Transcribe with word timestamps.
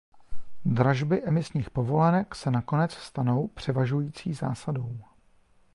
Dražby 0.65 1.23
emisních 1.23 1.69
povolenek 1.69 2.35
se 2.35 2.51
nakonec 2.51 2.91
stanou 2.93 3.47
převažující 3.47 4.33
zásadou. 4.33 4.99